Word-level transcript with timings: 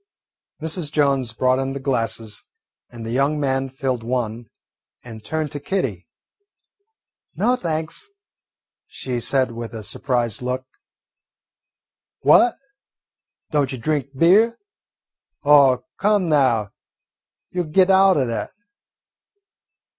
Mrs. 0.63 0.91
Jones 0.91 1.31
brought 1.31 1.59
in 1.59 1.73
the 1.73 1.79
glasses, 1.79 2.43
and 2.89 3.05
the 3.05 3.11
young 3.11 3.39
man 3.39 3.69
filled 3.69 4.01
one 4.01 4.47
and 5.03 5.23
turned 5.23 5.51
to 5.51 5.59
Kitty. 5.59 6.07
"No, 7.35 7.55
thanks," 7.55 8.09
she 8.87 9.19
said 9.19 9.51
with 9.51 9.75
a 9.75 9.83
surprised 9.83 10.41
look. 10.41 10.65
"What, 12.21 12.55
don't 13.51 13.71
you 13.71 13.77
drink 13.77 14.07
beer? 14.17 14.57
Oh, 15.43 15.83
come 15.99 16.29
now, 16.29 16.71
you 17.51 17.61
'll 17.61 17.65
get 17.69 17.91
out 17.91 18.17
o' 18.17 18.25
that." 18.25 18.49